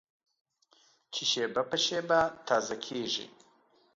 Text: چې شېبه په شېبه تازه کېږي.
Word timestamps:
چې 1.13 1.23
شېبه 1.31 1.61
په 1.69 1.77
شېبه 1.85 2.19
تازه 2.47 2.75
کېږي. 2.85 3.25